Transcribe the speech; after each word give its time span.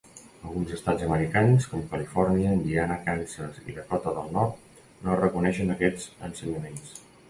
Alguns 0.43 0.71
estats 0.77 1.03
americans 1.07 1.67
com 1.73 1.83
Califòrnia, 1.91 2.55
Indiana, 2.61 2.99
Kansas 3.05 3.63
i 3.69 3.79
Dakota 3.79 4.17
del 4.19 4.35
Nord 4.41 4.85
no 5.09 5.23
reconeixen 5.25 5.75
aquests 5.79 6.13
ensenyaments. 6.33 7.03